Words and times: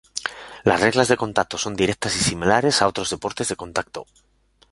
Las 0.63 0.81
reglas 0.81 1.09
de 1.09 1.15
contacto 1.15 1.59
son 1.59 1.75
directas 1.75 2.15
y 2.15 2.21
similares 2.23 2.81
a 2.81 2.87
otros 2.87 3.11
deportes 3.11 3.49
de 3.49 3.55
contacto. 3.55 4.07